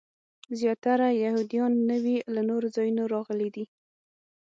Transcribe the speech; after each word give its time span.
زیاتره 0.59 1.07
یهودیان 1.23 1.73
نوي 1.91 2.17
له 2.33 2.41
نورو 2.49 2.67
ځایونو 2.75 3.03
راغلي 3.13 3.49
دي. 3.55 3.65